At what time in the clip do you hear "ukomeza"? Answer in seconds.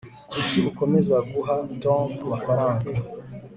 0.69-1.15